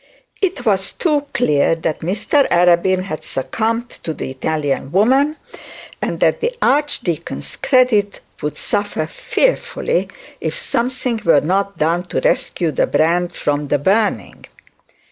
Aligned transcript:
It 0.41 0.65
was 0.65 0.93
too 0.93 1.27
clear 1.31 1.75
that 1.75 1.99
Mr 1.99 2.49
Arabin 2.49 3.03
had 3.03 3.23
succumbed 3.23 3.91
to 4.03 4.15
the 4.15 4.31
Italian 4.31 4.91
woman, 4.91 5.37
and 6.01 6.19
that 6.21 6.41
the 6.41 6.55
archdeacon's 6.59 7.55
credit 7.55 8.19
would 8.41 8.57
suffer 8.57 9.05
fearfully 9.05 10.07
if 10.39 10.57
something 10.57 11.21
were 11.23 11.41
not 11.41 11.77
done 11.77 12.01
to 12.05 12.19
rescue 12.21 12.71
the 12.71 12.87
brand 12.87 13.35
from 13.35 13.67
the 13.67 13.77
burning. 13.77 14.45